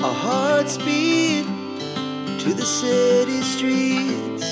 [0.00, 1.44] Our hearts beat
[2.38, 4.46] to the city streets.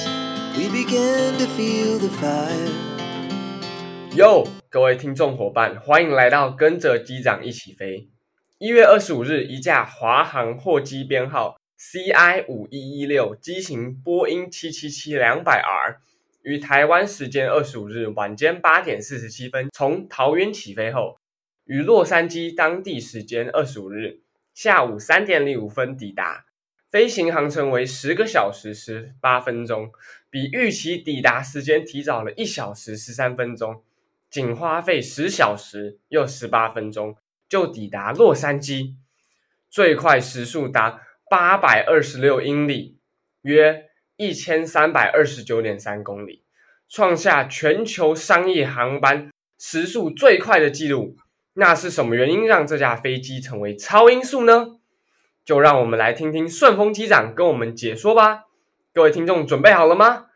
[0.56, 2.72] We began to feel the fire.
[4.16, 8.08] 哟，各位听众伙伴，欢迎来到跟着机长一起飞。
[8.58, 16.00] 一月二十五日，一架华航货机编号 CI 五一一六机型波音七七七两百 R，
[16.42, 21.18] 于台湾时间二十五日晚间八点四十七分从桃园起飞后，
[21.66, 24.22] 于洛杉矶当地时间二十五日
[24.56, 26.46] 下午三点零五分抵达。
[26.90, 29.90] 飞行航程为十个小时十八分钟，
[30.30, 33.84] 比预期抵达时间提早了一小时十三分钟。
[34.30, 38.94] 仅花费十小时又十八分钟就抵达洛杉矶，
[39.68, 42.96] 最快时速达八百二十六英里，
[43.42, 46.44] 约一千三百二十九点三公里，
[46.88, 51.14] 创下全球商业航班时速最快的纪录。
[51.58, 54.78] 那是什么原因让这架飞机成为超音速呢？
[55.42, 58.44] 就让我们来听听顺丰机长跟我们解说吧。
[58.92, 60.26] 各位听众准备好了吗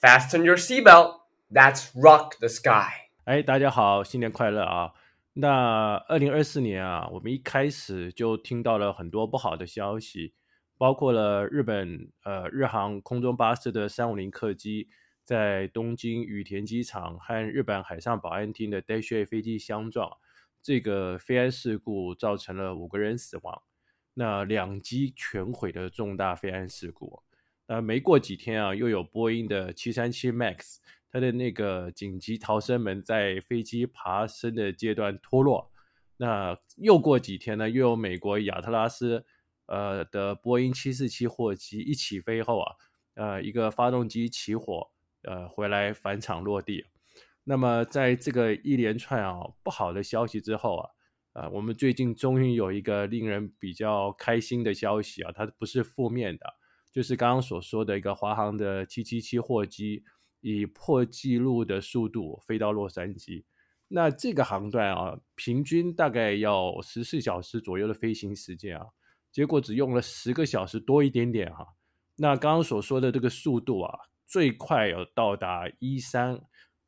[0.00, 1.20] ？Fasten your seatbelt.
[1.50, 3.10] Let's rock the sky.
[3.24, 4.92] 哎，大家好，新年快乐啊！
[5.34, 10.32] 那二零二四年啊，我们一开始就听到了很多不好的消息，
[10.78, 14.88] 包括了日本呃日航空中巴士的三五零客机
[15.24, 20.10] 在东京羽田机场和日本海上保安厅的 Dash 飞机相撞，
[20.62, 23.62] 这个飞安事故造成了五个人死亡，
[24.14, 27.22] 那两机全毁的重大飞安事故。
[27.66, 30.76] 那没过几天啊，又有波音的七三七 MAX。
[31.12, 35.72] 它的那个紧急逃生门在飞机爬升的阶段脱落，
[36.18, 37.68] 那又过几天呢？
[37.68, 39.24] 又有美国亚特拉斯
[39.66, 42.76] 呃的波音七四七货机一起飞后啊，
[43.14, 44.88] 呃一个发动机起火，
[45.22, 46.84] 呃回来返场落地。
[47.44, 50.90] 那么在这个一连串啊不好的消息之后啊，
[51.32, 56.46] 呃我们最近终于有一个令人比较开心的消息啊，它不是负面的，
[56.92, 60.04] 就是刚刚所说的一个华航的七七七货机。
[60.42, 63.44] 以破纪录的速度飞到洛杉矶，
[63.88, 68.86] 那这个航段啊，平均大概要十四小时左右的飞行时间啊，
[69.30, 71.66] 结果只用了十个小时多一点点哈。
[72.16, 76.40] 那刚刚所说的这个速度啊，最快有到达一三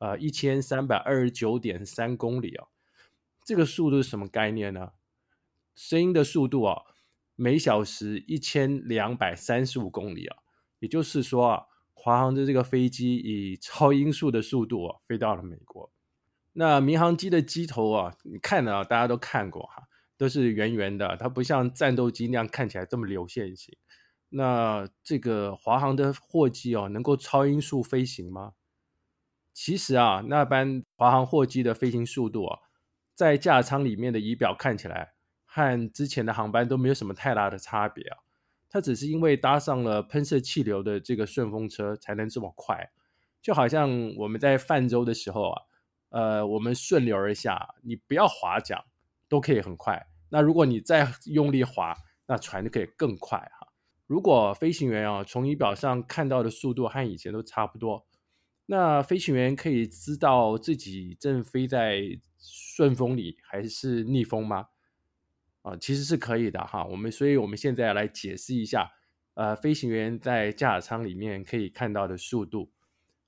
[0.04, 2.66] 啊一千三百二十九点三公里啊，
[3.44, 4.92] 这个速度是什么概念呢？
[5.74, 6.82] 声音的速度啊，
[7.36, 10.38] 每小时一千两百三十五公里啊，
[10.80, 11.66] 也就是说啊。
[11.94, 15.92] 华航的这个飞机以超音速的速度啊飞到了美国。
[16.54, 19.84] 那民航机的机头啊，你看啊，大家都看过哈，
[20.16, 23.76] 都是圆圆的，它不像战斗机那样看起来这么流线型。
[24.30, 28.54] 那这个华航的货机哦，能够超音速飞行吗？
[29.52, 32.58] 其实啊，那班华航货机的飞行速度啊，
[33.14, 35.12] 在驾舱里面的仪表看起来
[35.44, 38.18] 和之前的航班都没有什么太大的差别啊。
[38.70, 42.90] 它只是因为搭上了喷射气流的这个顺风车才能这么快，
[43.42, 45.62] 就好像我们在泛舟的时候啊，
[46.08, 48.82] 呃，我们顺流而下，你不要划桨
[49.28, 50.06] 都可以很快。
[50.30, 51.94] 那如果你再用力划，
[52.26, 53.68] 那船就可以更快哈。
[54.06, 58.06] 如果飞行员啊从仪表上看到的速度和以前都差不多，
[58.66, 62.00] 那飞行员可以知道自己正飞在
[62.38, 64.68] 顺风里还是逆风吗？
[65.62, 66.84] 啊，其实是可以的哈。
[66.86, 68.90] 我们，所以我们现在来解释一下，
[69.34, 72.72] 呃，飞行员在驾驶舱里面可以看到的速度。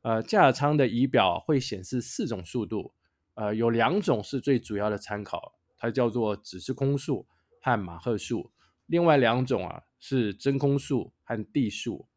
[0.03, 2.94] 呃，驾驶舱的仪表会显示四种速度，
[3.34, 7.27] 呃，有两种是最主要的参考，它叫做指示空速
[7.61, 8.53] 和马赫数。
[8.87, 12.09] 另外两种啊是真空速和地速。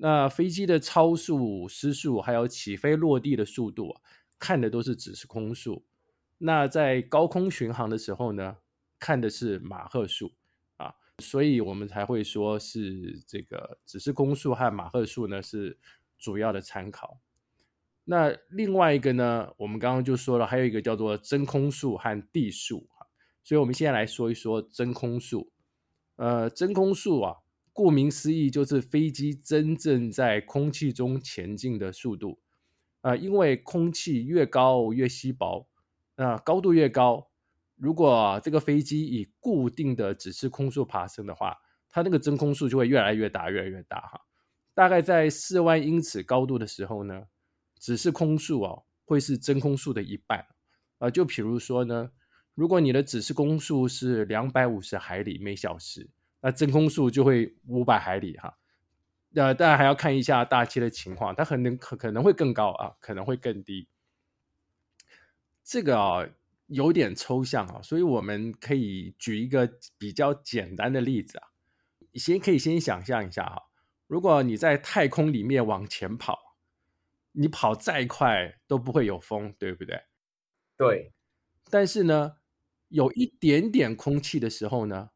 [0.00, 3.94] 那飞机的超速、失速还有起飞落地的速度，
[4.38, 5.84] 看的都是指示空速。
[6.38, 8.56] 那在高空巡航的时候呢？
[9.00, 10.32] 看的是马赫数
[10.76, 15.78] 啊，所以我们才会说是这个指示空速和马赫数呢是
[16.18, 17.20] 主要的参考。
[18.02, 23.06] 那另外一个呢，我们刚刚就说了，还有一个叫做真空速和地速哈。
[23.44, 25.52] 所以我们现在来说一说真空速。
[26.16, 27.36] 呃，真空速啊，
[27.78, 32.40] 顾名思义就是飞机真正在空气中前进的速度
[33.02, 35.68] 啊，因为空气越高越稀薄，
[36.16, 37.30] 那高度越高。
[37.76, 41.56] 如果这个飞机以固定的指示空速爬升的话，
[41.88, 44.22] 它那个真空速就会越来越大，越来越大哈。
[44.74, 47.26] 大概在四万英尺高度的时候呢，
[47.78, 50.44] 指示空速哦会是真空速的一半
[50.98, 51.08] 啊。
[51.08, 52.10] 就比如说呢，
[52.56, 56.10] 如果你的指示空速是两百五十海里每小时，
[56.40, 58.58] 那真空速就会五百海里哈。
[59.34, 63.88] 呃，当然还要看一下大气的情况，它可能可可能会更高啊，可能会更低。
[65.64, 66.28] 这个啊。
[66.70, 71.48] 有点抽象啊，所以我们可以举一个比较简单的例子啊。
[72.12, 73.70] 你先可以先想象一下哈，
[74.06, 76.38] 如果你在太空里面往前跑，
[77.32, 79.98] 你跑再快都不会有风，对不对？
[80.76, 81.14] 对。
[81.70, 82.36] 但是呢，
[82.88, 85.08] 有一点点空气的时候呢，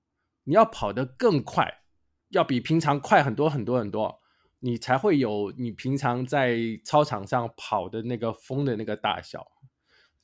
[0.44, 1.82] 你要跑得更快，
[2.30, 4.20] 要比平常快很多很多很多，
[4.60, 9.46] 你才会有你平常在操场上跑的那个风的那个大小。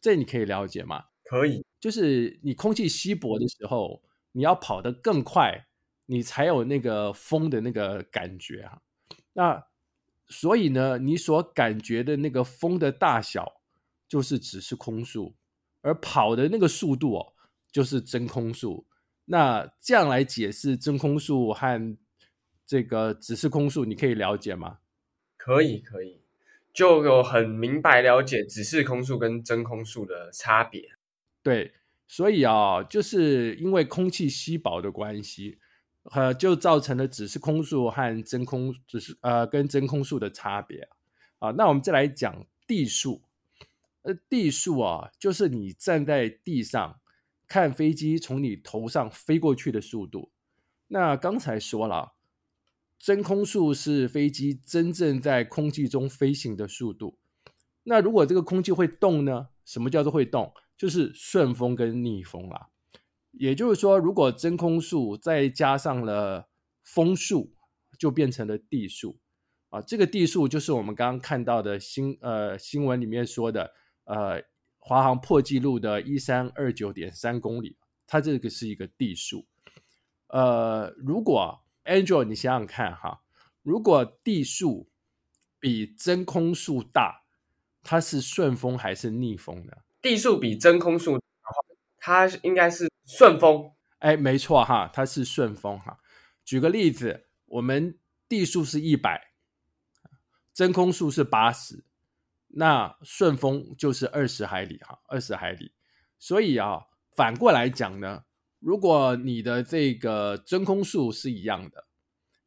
[0.00, 1.05] 这你可以了解吗？
[1.25, 5.67] 可以，就是你空气稀薄的时候，你要跑得更快，
[6.06, 8.81] 你才有那个风的那个感觉啊。
[9.32, 9.67] 那
[10.29, 13.61] 所以呢，你所感觉的那个风的大小，
[14.09, 15.35] 就是只是空速，
[15.82, 17.32] 而跑的那个速度哦，
[17.70, 18.87] 就是真空速。
[19.29, 21.97] 那这样来解释真空数和
[22.67, 24.79] 这个指示空数，你可以了解吗？
[25.37, 26.23] 可以，可以。
[26.73, 30.91] 就有很明白了解指示空数跟真空数的差别。
[31.43, 31.73] 对，
[32.07, 35.59] 所以啊，就是因为空气稀薄的关系，
[36.13, 40.89] 呃，就造成了指示空数和真空只是呃跟真空数的差别
[41.41, 41.51] 啊。
[41.51, 43.23] 那我们再来讲地数，
[44.03, 47.01] 呃，地数啊，就是你站在地上
[47.49, 50.31] 看飞机从你头上飞过去的速度。
[50.89, 52.12] 那刚才说了。
[53.00, 57.17] 真空速是飞机真正在空气中飞行的速度。
[57.85, 59.50] 那如果这个空气会动呢？
[59.65, 60.53] 什么叫做会动？
[60.77, 62.71] 就是顺风跟逆风啦。
[63.31, 66.49] 也就是说，如果真空速再加上了
[66.83, 67.55] 风速，
[67.97, 69.21] 就变成了地速
[69.69, 69.81] 啊。
[69.81, 73.71] 这个地速就是我们刚刚看到的新呃新闻里面说的
[74.06, 74.43] 呃
[74.88, 77.76] 华航破纪录的一三二九点三公里，
[78.06, 79.46] 它这个是一个地速。
[80.29, 83.20] 呃，如果 Angel，你想想看哈，
[83.62, 84.88] 如果地速
[85.61, 87.25] 比真空数大，
[87.82, 89.75] 它是顺风还是逆风呢？
[90.00, 91.20] 地速比真空速，
[91.99, 93.70] 它应该是顺风。
[93.99, 95.99] 哎，没错哈，它是顺风哈。
[96.46, 99.32] 举个例子，我们地速是一百，
[100.55, 101.84] 真空数是八十，
[102.49, 105.73] 那顺风就是二十海里哈，二十海里。
[106.19, 108.25] 所以啊，反过来讲呢。
[108.61, 111.87] 如果你的这个真空数是一样的，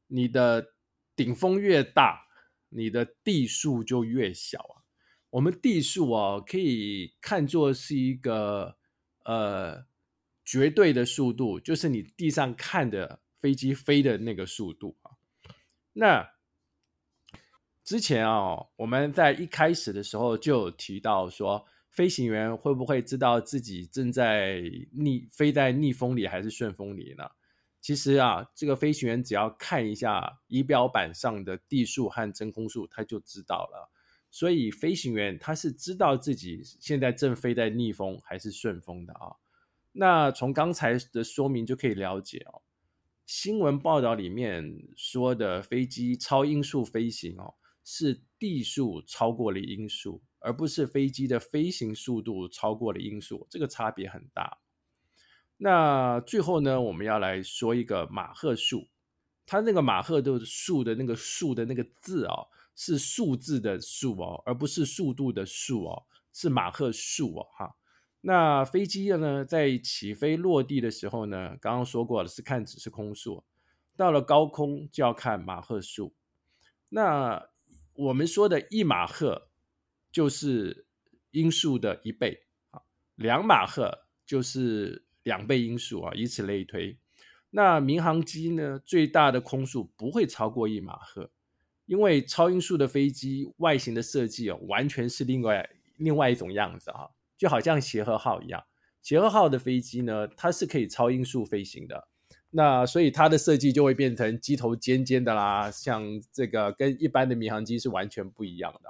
[0.08, 0.74] 你的
[1.16, 2.28] 顶峰越大，
[2.68, 4.84] 你的地数就越小啊。
[5.30, 8.76] 我们地数啊，可以看作是一个
[9.24, 9.86] 呃
[10.44, 15.16] 绝对的速度，就是你地上看的飞机飞的那个速度啊。
[15.94, 16.30] 那
[17.84, 21.66] 之前啊，我们在一开始的时候就有提到说。
[21.92, 24.64] 飞行员会不会知道自己正在
[24.94, 27.30] 逆飞在逆风里还是顺风里呢？
[27.82, 33.92] 其实啊，这个飞行员只要看一下仪表板上的地数和真空数，他就知道了。
[34.30, 39.36] 所以飞行员他是知道自己现在正飞在逆风还是顺风的啊。
[39.92, 42.62] 那从刚才的说明就可以了解哦，
[43.26, 50.22] 新闻报道里面说的飞机超音速飞行哦，是地速超过了音速。
[50.44, 54.58] 而不是飞机的飞行速度超过了音速，这个差别很大。
[55.58, 58.88] 那最后呢，我们要来说一个马赫数，
[59.46, 67.76] 它那个马赫的数的那个数的那个字哦，是数字的数哦，而不是速度的速哦，是马赫数哦，哈。
[68.22, 73.44] 那飞机呢，在起飞落地的时候呢，刚刚说过了，是看指示空数，
[73.96, 76.16] 到了高空就要看马赫数。
[76.90, 77.51] 那
[77.94, 79.48] 我们说的一马赫。
[80.14, 80.86] 就是
[81.30, 82.38] 音速的一倍
[82.72, 82.82] 啊，
[83.16, 86.98] 两马赫就是两倍音速啊，以此类推。
[87.50, 91.32] 那民航机呢，最大的空速不会超过一马赫，
[91.86, 97.08] 因为超音速的飞机外形的设计哦，完全是另外另外一种样子啊，
[97.38, 98.62] 就好像协和号一样，
[99.02, 102.10] 协和号的飞机呢，它是可以超音速飞行的，
[102.52, 108.90] 那所以它的设计就会变成机头尖尖的啦，像这个跟一般的民航机是完全不一样的，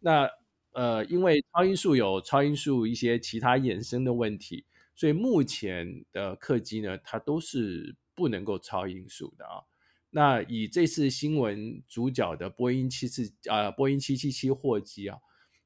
[0.00, 0.30] 那。
[0.72, 9.66] 呃，因为超音速有超音速一些其他衍生的问题，所以目前的客机呢，它都是不能够超音速的啊。
[10.10, 15.18] 那以这次新闻主角的波音七四啊，波音七七七货机啊，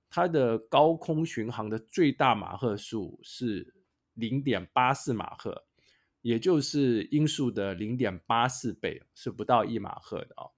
[0.08, 3.74] 它的高空巡航的最大马赫数是
[4.14, 5.66] 零点八四马赫，
[6.24, 10.48] 也就是音速的零点八四倍，是不到一马赫的啊。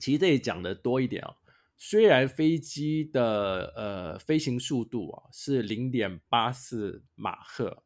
[0.00, 1.36] 其实这里讲的多一点啊。
[1.78, 7.84] 虽然飞机的呃飞行速度啊是零点八四马赫，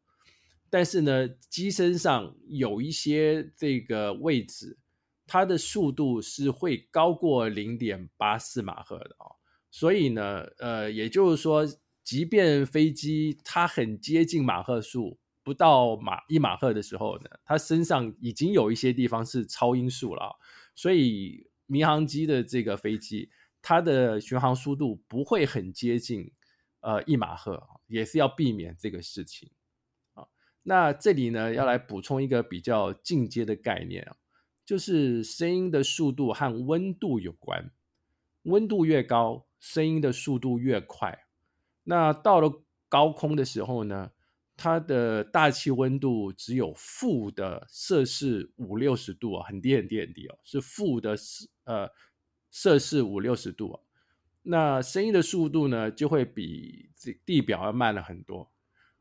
[0.67, 4.79] 但是呢，机身上有一些这个位置，
[5.27, 9.37] 它的速度是会高过零点八四马赫的啊。
[9.69, 11.63] 所以呢，呃，也就是说，
[12.03, 20.39] 即便飞机它很接近马赫数，不到马一马赫的时候呢，它身上已经有一些地方是超音速了，
[20.73, 23.29] 所以民航机的这个飞机，
[23.61, 26.31] 它的巡航速度不会很接近
[26.79, 29.51] 呃一马赫，也是要避免这个事情
[30.15, 30.25] 啊。
[30.63, 34.17] 那这里呢，要来补充一个比较进阶的概念啊，
[34.65, 37.71] 就是声音的速度和温度有关，
[38.45, 41.27] 温度越高，声音的速度越快。
[41.83, 44.11] 那到了高空的时候呢，
[44.57, 51.15] 它的大气温度只有负的摄氏五六十度啊，很低很低很低哦，是负的
[51.65, 51.89] 呃
[52.49, 53.81] 摄氏五六十度啊。
[54.43, 58.51] 那声音的速度呢，就会比这地表要慢了很多。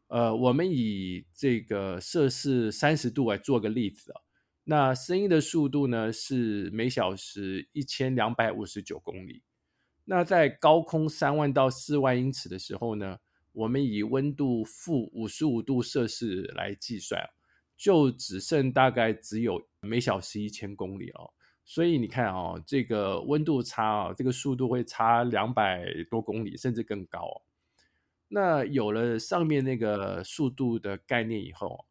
[0.08, 4.20] 呃，我们以这个摄氏三十度来做个例子啊，
[4.64, 9.42] 那声音的速度呢是每小时一千两百五十九公里。
[10.04, 13.18] 那在高空三万到四万英尺的时候呢，
[13.54, 17.30] 我们以温度负五十五度摄氏来计算，
[17.76, 21.32] 就只剩大概只有每小时一千公里哦。
[21.64, 27.42] 所以你看哦，这个温度差啊，这个速度会差两百多公里，甚至更高。
[28.28, 31.86] 那有了上面那个速度的概念以后，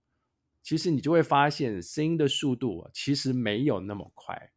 [0.62, 4.52] 其实你就会发现声音的速度其实没有那么快。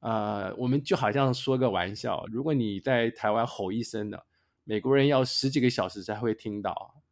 [0.00, 4.26] 呃，我们就好像说个玩笑，如果你在台湾吼一声的，
[4.64, 7.02] 美国人要十几个小时才会听到。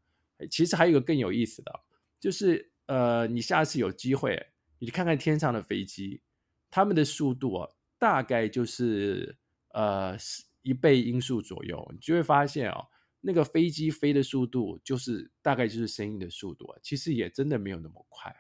[0.51, 1.81] 其实还有一个更有意思的，
[2.19, 4.47] 就是呃，你下次有机会，
[4.79, 6.23] 你看看天上的飞机，
[6.71, 9.37] 他们的速度啊，大概就是
[9.73, 10.17] 呃
[10.63, 12.87] 一倍音速左右，你就会发现哦，
[13.21, 18.35] 那个飞机飞的速度就是大概就是声音的速度，其实也真的没有那么快。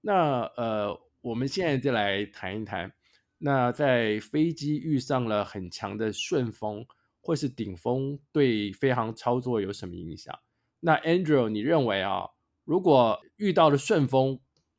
[0.00, 2.92] 那呃，我们现在就来谈一谈。
[3.38, 6.86] 那在飞机遇上了很强的顺风
[7.24, 10.38] 或是顶风，对飞行操作有什么影响？
[10.80, 12.28] 那 Andrew，你认为啊，
[12.64, 14.38] 如果遇到了顺风，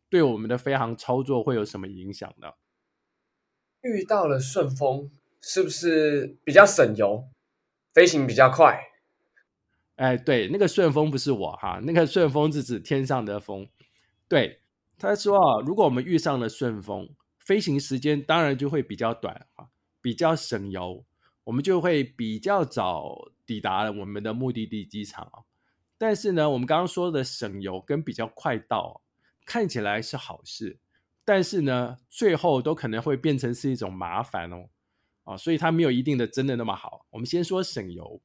[0.10, 2.52] 对我们的飞行操作会有什么影响呢？
[3.82, 5.10] 遇到了顺风，
[5.42, 7.28] 是不是比较省油，
[7.92, 8.80] 飞行比较快？
[9.96, 13.68] 哎，对，那个顺风不是我哈，那个顺风是指天上的风。
[14.30, 14.62] 对，
[15.00, 17.10] 他说啊，如果我们遇上了顺风。
[17.38, 19.68] 飞行时间当然就会比较短啊，
[20.02, 21.06] 比较省油，
[21.46, 25.46] 我们就会比较早抵达了我们的目的地机场。
[25.98, 29.02] 但是呢，我们刚刚说的省油跟比较快到，
[29.46, 30.78] 看起来是好事，
[31.24, 34.68] 但是呢，最后都可能会变成是一种麻烦哦。
[35.24, 37.06] 啊，所以它没有一定的真的那么好。
[37.10, 38.22] 我们先说省油，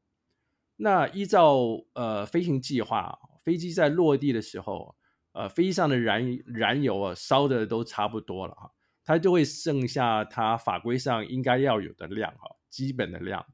[0.77, 1.57] 那依照
[1.95, 4.97] 呃飞行计划，飞机在落地的时候，
[5.33, 8.71] 呃，飞机上的燃燃油啊烧的都差不多了哈。
[9.03, 13.45] 它就会剩下它法规上应该要有的量哈，基本的量。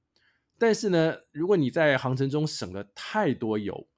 [0.58, 3.88] 但是呢，如果你在航程中省了太多油，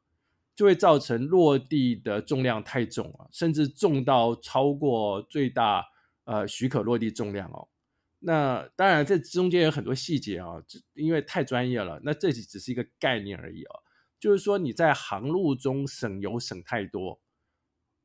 [0.57, 5.85] 就会造成落地的重量太重了，甚至重到超过最大
[6.25, 7.69] 呃许可落地重量哦。
[8.21, 10.55] 那当然这中间有很多细节啊，
[10.95, 12.01] 因为太专业了。
[12.03, 13.83] 那这里只是一个概念而已哦，
[14.19, 17.21] 就是说你在航路中省油省太多，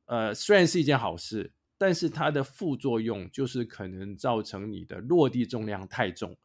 [0.06, 1.52] 呃，虽然是一件好事。
[1.76, 6.38] 但是它的副作用就是可能造成你的落地重量太重，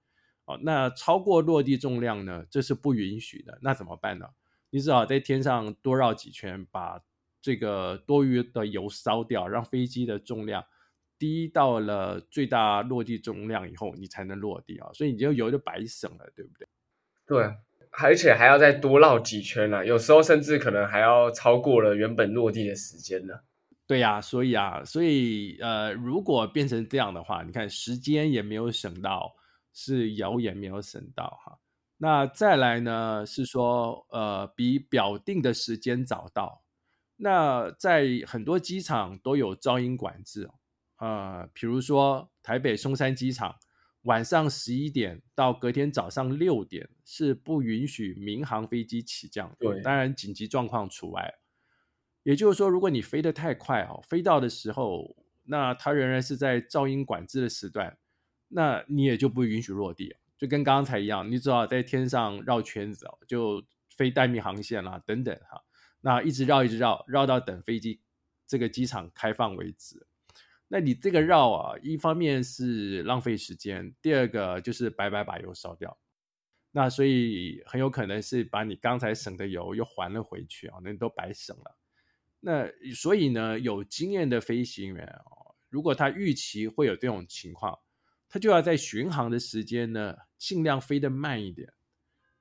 [0.50, 3.60] 哦，那超过落地重量呢，这是不允许的。
[3.62, 4.26] 那怎么办呢？
[4.72, 7.00] 你只好在天上多绕几圈，把
[7.40, 10.66] 这个多余的油烧掉，让飞机的重量
[11.20, 14.90] 低到了最大落地重量以后，你才能落地啊。
[14.94, 16.68] 所以你就油就白省了，对不对？
[17.28, 17.56] 对，
[17.92, 23.36] 而且还要再多绕几圈呢，有时候甚至可能还要超过了原本落地的时间呢。
[23.88, 29.36] 对呀，所以啊，所以呃，如果变成这样的话，你看时间也没有省到，
[29.82, 31.58] 是谣言没有审到哈。
[31.96, 36.64] 那再来呢，是说呃，比表定的时间早到。
[37.16, 40.50] 那在很多机场都有噪音管制
[40.98, 43.56] 呃，比如说台北松山机场，
[44.02, 51.34] 晚上十一点到隔天早上六点是不允许民航飞机起降，对，当然紧急状况除外。
[52.24, 57.98] 也就是说，如果你飞得太快哦，飞到的时候，那它仍然是在噪音管制的时段，
[58.50, 63.64] 那你也就不允许落地，就跟刚才一样，你只好在天上绕圈子哦，就
[63.96, 65.64] 飞待命航线啦，等等哈，
[66.02, 68.02] 那一直绕一直绕，绕到等飞机
[68.48, 70.06] 这个机场开放为止。
[70.68, 75.98] 那你这个绕啊，一方面是浪费时间，第二个就是白白把油烧掉，
[76.72, 81.78] 那所以很有可能是把你刚才省的油又还了回去啊，那都白省了。
[82.40, 87.78] 那所以呢，有经验的飞行员哦，如果他预期会有这种情况，
[88.30, 91.74] 他就要在巡航的时间呢，尽量飞得慢一点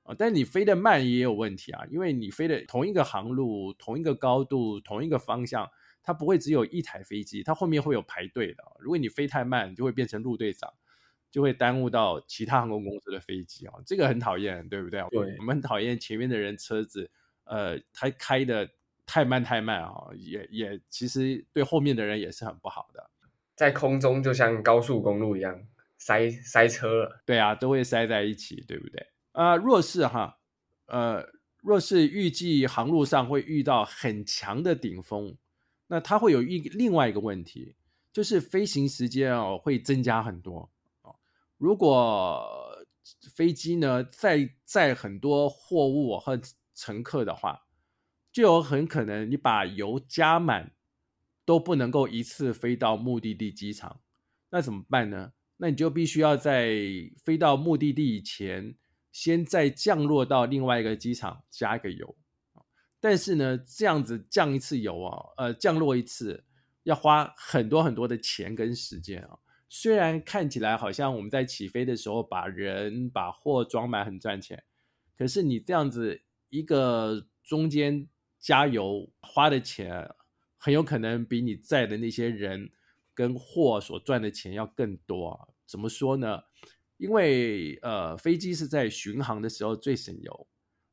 [0.03, 5.69] 啊，但你飞得慢也有问题啊，因为你飞的同一个航路、同一个高度、同一个方向，
[6.01, 8.63] 它不会只有一台飞机，它后面会有排队的。
[8.79, 10.71] 如果你飞太慢，就会变成陆队长，
[11.31, 15.01] 就会耽误到其他航空公司的飞机啊，这个很讨厌，对不对？
[15.09, 17.09] 对，我们很讨厌前面的人车子，
[17.45, 18.69] 呃，他开的
[19.05, 23.09] 太慢太慢啊，也也其实对后面的人也是很不好的。
[23.55, 25.67] 在空中就像高速公路一样
[25.99, 29.05] 塞塞车了，对啊，都会塞在一起，对不对？
[29.33, 30.39] 啊，若是哈，
[30.87, 31.23] 呃，
[31.61, 35.37] 若是预计航路上会遇到很强的顶峰，
[35.85, 37.75] 那它会有一另外一个问题，
[38.11, 40.71] 就是飞行时间哦会增加很多
[41.03, 41.15] 哦。
[41.57, 42.83] 如果
[43.35, 46.41] 飞机呢载载很多货物和
[46.73, 47.67] 乘客的话，
[48.31, 50.71] 就有很可能你把油加满。
[51.45, 54.01] 都不能够一次飞到目的地机场，
[54.51, 55.33] 那怎么办呢？
[55.61, 56.73] 那你就必须要在
[57.23, 58.75] 飞到目的地以前，
[59.11, 62.15] 先再降落到另外一个机场加一个油。
[62.99, 66.45] 但是呢，这样子降一次油啊，呃，降落一次
[66.83, 69.37] 要花很多很多的钱跟时间啊。
[69.67, 74.63] 虽然看起来好像我们在起飞的时候把人把货装满很赚钱，
[75.17, 78.07] 可是你这样子一个中间
[78.39, 80.09] 加油花的钱。
[80.61, 82.69] 很有可能比你在的那些人
[83.19, 85.53] 跟货所赚的钱要更多。
[85.65, 86.39] 怎么说呢？
[86.95, 90.47] 因为呃，飞机是在巡航的时候最省油。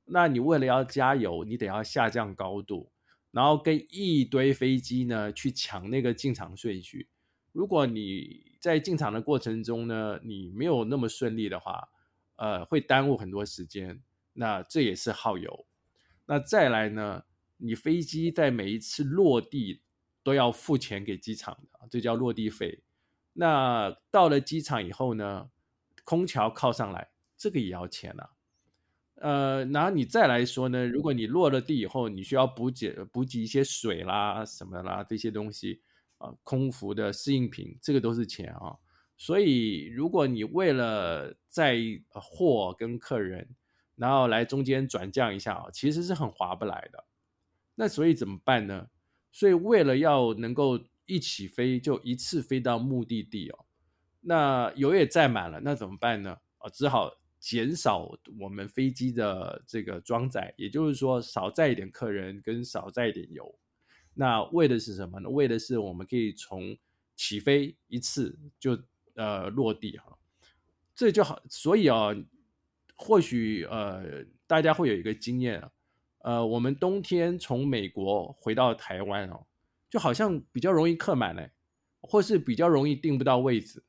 [0.05, 2.91] 那你为了要加油，你得要下降高度，
[3.31, 7.09] 然后跟一堆飞机呢去抢那个进场顺序。
[7.53, 11.89] 如果你在进场的过程中呢，你没有那么顺利的话，
[12.35, 14.03] 呃，会耽误很多时间。
[14.33, 15.65] 那这也是耗油。
[16.27, 17.23] 那再来呢？
[17.59, 19.81] 你飞机在每一次落地
[20.27, 22.83] 都要付钱给机场的，这叫落地费。
[23.33, 25.49] 那到了机场以后呢，
[26.03, 28.31] 空调靠上来，这个也要钱啊。
[29.21, 35.81] 呃，然后你再来说呢，如果你落了地以后，你需要补给补给一些水啦、什么啦这些东西
[36.19, 38.75] 啊，空服的适应品，这个都是钱啊。
[39.17, 41.79] 所以如果你为了载
[42.11, 43.49] 货跟客人，
[43.95, 47.05] 然后来中间转降一下啊，其实是很划不来的。
[47.77, 48.89] 那所以怎么办呢？
[49.37, 53.67] 所以为了要能够一起飞，就一次飞到目的地哦。
[54.23, 56.39] 那油也载满了，那怎么办呢？
[56.57, 63.55] 啊，只好减少我们飞机的这个装载，也就是说少载一点客人跟少载一点油。
[64.15, 65.29] 那为的是什么呢？
[65.29, 66.75] 为的是我们可以从
[67.15, 68.79] 起飞一次就
[69.17, 70.17] 呃落地哈，
[70.95, 71.43] 这就好。
[71.51, 72.09] 所以啊，
[72.95, 75.71] 或许呃大家会有一个经验啊。
[76.27, 79.47] 呃，我们冬天从美国回到台湾哦，
[79.89, 81.53] 就好像比较容易客满嘞，
[82.01, 83.85] 或是比较容易订不到位置。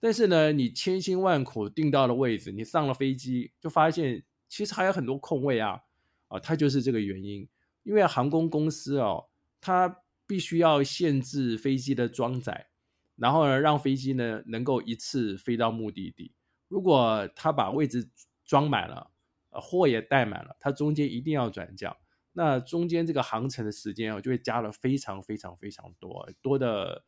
[0.00, 5.82] 但是呢，你千辛万苦订到了位置，你上了飞机就发现其实还有很多空位啊，
[6.28, 7.46] 啊，它就是这个原因。
[7.82, 9.28] 因为航空公司哦，
[9.60, 12.68] 它必须要限制飞机的装载，
[13.16, 16.32] 然后呢，让飞机呢能够一次飞到目的地。
[16.68, 18.08] 如果它把位置
[18.46, 19.10] 装满了，
[19.60, 21.96] 货也带满了，它中间一定要转降，
[22.32, 27.04] 那中间这个航程的时间哦，就会加了非常非常非常多，多的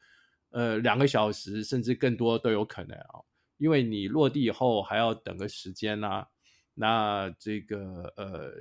[0.51, 3.25] 呃两个小时甚至更多都有可能啊，
[3.57, 6.27] 因为你落地以后还要等个时间呐，
[6.75, 8.53] 那这个呃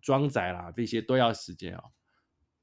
[0.00, 1.84] 装载啦这些都要时间啊，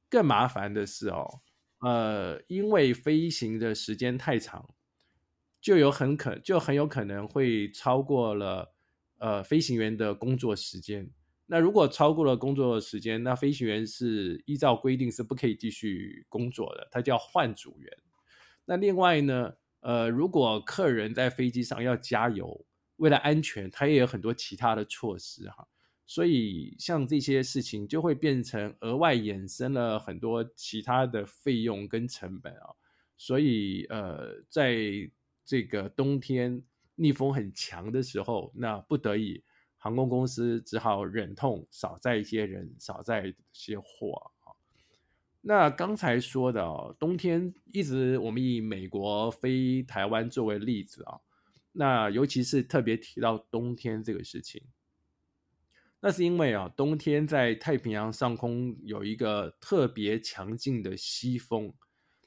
[0.09, 1.41] 更麻烦的是哦，
[1.81, 4.73] 呃，因为飞行的时间太长，
[5.61, 8.70] 就有很可就很有可能会超过了。
[9.21, 11.07] 呃，飞行员的工作时间，
[11.45, 17.97] 那如果超过了工作时间，那飞行员是依照规定是不可以继续工作的，他叫换组员。
[18.65, 25.67] 那另外呢，呃，如果客人在飞机上要加油，为了安全，他也有很多其他的措施哈。
[26.07, 32.73] 所以像这些事情就会变成额外衍生了很多其他的费用跟成本啊。
[33.17, 34.75] 所以呃，在
[35.45, 36.63] 这个冬天。
[36.95, 39.43] 逆风很强的时候，那不得已，
[39.77, 44.53] 航空公司只好忍痛少载一些人，少载一些货啊。
[45.41, 51.19] 那刚才说的哦，冬天一直我们以美国飞台湾作为例子啊，
[51.71, 54.61] 那尤其是特别提到冬天这个事情，
[55.99, 61.73] 那是因为啊，冬天在太平洋上空有一个特别强劲的西风。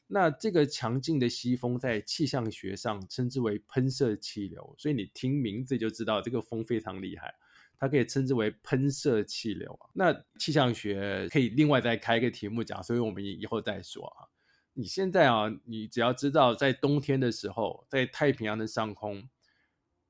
[0.06, 7.34] 那这个强劲的西风在气象学上称之为喷射气流，所以你听名字就知道这个风非常厉害，
[7.78, 9.88] 它可以称之为喷射气流啊。
[9.94, 14.28] 那气象学可以另外再开一个题目讲，所以我们以后再说啊。
[14.76, 19.28] 你现在啊，你只要知道在冬天的时候，在太平洋的上空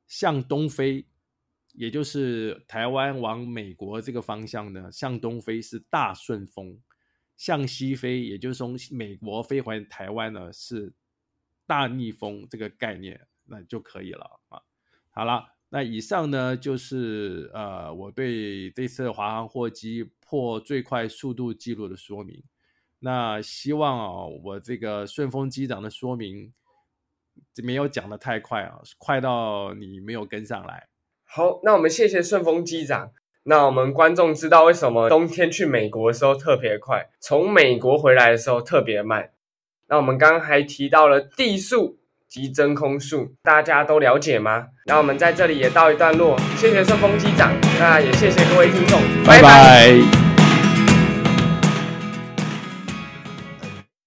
[0.07, 1.07] 向东飞，
[1.75, 6.81] 也就是台湾往美国这个方向呢，向东飞是大顺风，
[7.37, 10.93] 向西飞，也就是从美国飞回台湾呢是
[11.67, 14.63] 大逆风这个概念，那就可以了啊。
[15.11, 22.43] 好了，那以上呢就是呃我对这次华航货机破最快速度记录的说明。
[23.01, 26.55] 那希望啊，我这个顺丰机长的说明
[27.63, 30.89] 没有讲的太快啊，快到你没有跟上来。
[31.25, 33.13] 好，那我们谢谢顺丰机长。
[33.45, 39.31] 那我们观众知道为什么冬天去美国的时候特别快，从美国回来的时候特别慢。
[39.89, 44.69] 那我们刚刚还提到了地速及真空速，大家都了解吗？
[44.87, 50.24] 那我们在这里也到一段落，谢谢顺丰机长，那也谢谢各位听众，拜拜。